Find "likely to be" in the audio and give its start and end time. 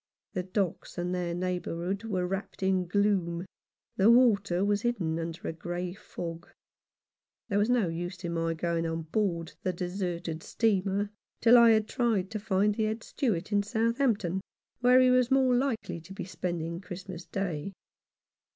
15.53-16.25